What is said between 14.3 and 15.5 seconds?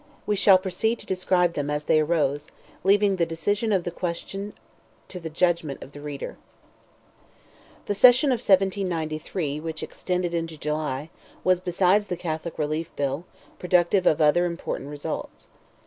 important results.